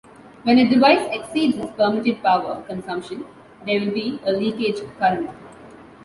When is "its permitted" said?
1.59-2.23